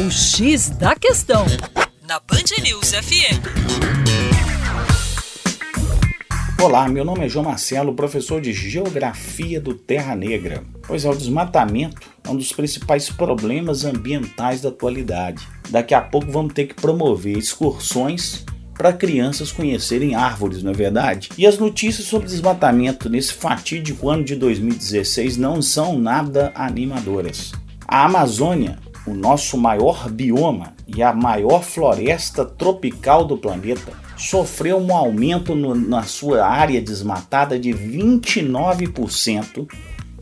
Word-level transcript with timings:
O 0.00 0.10
X 0.10 0.70
da 0.70 0.96
Questão, 0.96 1.44
na 2.08 2.18
Band 2.20 2.62
News 2.62 2.92
FM. 2.92 3.36
Olá, 6.58 6.88
meu 6.88 7.04
nome 7.04 7.26
é 7.26 7.28
João 7.28 7.44
Marcelo, 7.44 7.92
professor 7.92 8.40
de 8.40 8.50
Geografia 8.50 9.60
do 9.60 9.74
Terra 9.74 10.16
Negra. 10.16 10.64
Pois 10.86 11.04
é, 11.04 11.10
o 11.10 11.14
desmatamento 11.14 12.00
é 12.24 12.30
um 12.30 12.36
dos 12.36 12.50
principais 12.50 13.10
problemas 13.10 13.84
ambientais 13.84 14.62
da 14.62 14.70
atualidade. 14.70 15.46
Daqui 15.68 15.92
a 15.92 16.00
pouco 16.00 16.32
vamos 16.32 16.54
ter 16.54 16.64
que 16.64 16.74
promover 16.74 17.36
excursões 17.36 18.46
para 18.72 18.94
crianças 18.94 19.52
conhecerem 19.52 20.14
árvores, 20.14 20.62
não 20.62 20.70
é 20.70 20.74
verdade? 20.74 21.28
E 21.36 21.46
as 21.46 21.58
notícias 21.58 22.06
sobre 22.06 22.26
desmatamento 22.26 23.10
nesse 23.10 23.34
fatídico 23.34 24.08
ano 24.08 24.24
de 24.24 24.34
2016 24.34 25.36
não 25.36 25.60
são 25.60 25.98
nada 25.98 26.52
animadoras. 26.54 27.52
A 27.86 28.06
Amazônia, 28.06 28.78
o 29.10 29.14
nosso 29.14 29.58
maior 29.58 30.08
bioma 30.08 30.72
e 30.86 31.02
a 31.02 31.12
maior 31.12 31.64
floresta 31.64 32.44
tropical 32.44 33.24
do 33.24 33.36
planeta, 33.36 33.92
sofreu 34.16 34.78
um 34.78 34.94
aumento 34.94 35.52
no, 35.54 35.74
na 35.74 36.04
sua 36.04 36.46
área 36.46 36.80
desmatada 36.80 37.58
de 37.58 37.70
29% 37.70 39.66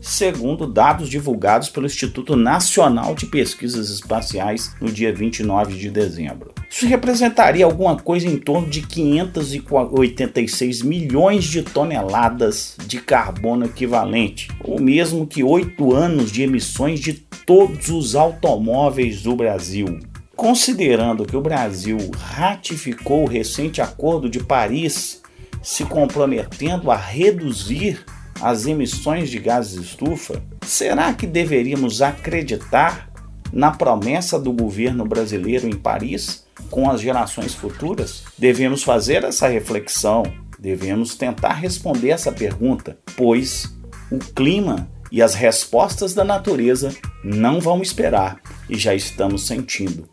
segundo 0.01 0.65
dados 0.65 1.09
divulgados 1.09 1.67
pelo 1.69 1.85
Instituto 1.85 2.35
Nacional 2.35 3.13
de 3.15 3.25
Pesquisas 3.25 3.89
Espaciais 3.89 4.73
no 4.79 4.89
dia 4.91 5.13
29 5.13 5.77
de 5.77 5.89
dezembro. 5.89 6.53
Isso 6.69 6.85
representaria 6.85 7.65
alguma 7.65 7.97
coisa 7.97 8.27
em 8.27 8.37
torno 8.37 8.69
de 8.69 8.81
586 8.81 10.83
milhões 10.83 11.43
de 11.45 11.63
toneladas 11.63 12.77
de 12.85 13.01
carbono 13.01 13.65
equivalente, 13.65 14.49
ou 14.63 14.79
mesmo 14.79 15.27
que 15.27 15.43
oito 15.43 15.93
anos 15.93 16.31
de 16.31 16.43
emissões 16.43 16.99
de 16.99 17.27
todos 17.49 17.89
os 17.89 18.15
automóveis 18.15 19.23
do 19.23 19.35
Brasil. 19.35 19.99
Considerando 20.35 21.25
que 21.25 21.35
o 21.35 21.41
Brasil 21.41 21.97
ratificou 22.15 23.23
o 23.23 23.27
recente 23.27 23.81
Acordo 23.81 24.29
de 24.29 24.39
Paris, 24.43 25.23
se 25.59 25.83
comprometendo 25.83 26.91
a 26.91 26.95
reduzir 26.95 28.05
as 28.39 28.67
emissões 28.67 29.31
de 29.31 29.39
gases 29.39 29.81
de 29.81 29.87
estufa, 29.87 30.43
será 30.63 31.11
que 31.11 31.25
deveríamos 31.25 32.03
acreditar 32.03 33.11
na 33.51 33.71
promessa 33.71 34.39
do 34.39 34.53
governo 34.53 35.03
brasileiro 35.03 35.67
em 35.67 35.75
Paris 35.75 36.45
com 36.69 36.87
as 36.87 37.01
gerações 37.01 37.55
futuras? 37.55 38.25
Devemos 38.37 38.83
fazer 38.83 39.23
essa 39.23 39.47
reflexão, 39.47 40.21
devemos 40.59 41.15
tentar 41.15 41.53
responder 41.53 42.09
essa 42.09 42.31
pergunta, 42.31 42.99
pois 43.17 43.75
o 44.11 44.19
clima 44.19 44.87
e 45.11 45.19
as 45.19 45.33
respostas 45.33 46.13
da 46.13 46.23
natureza 46.23 46.91
não 47.23 47.59
vão 47.59 47.81
esperar 47.81 48.39
e 48.69 48.77
já 48.77 48.93
estamos 48.93 49.47
sentindo. 49.47 50.07